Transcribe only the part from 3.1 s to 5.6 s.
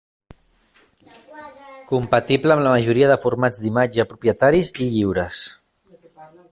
de formats d'imatge propietaris i lliures.